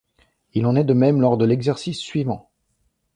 [0.55, 2.49] Il en est de même lors de l'exercice suivant.